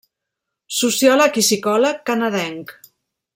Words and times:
Sociòleg 0.77 1.37
i 1.41 1.43
psicòleg 1.49 2.01
canadenc. 2.11 2.75